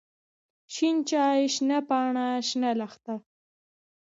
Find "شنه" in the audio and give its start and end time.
1.53-1.79, 2.47-2.71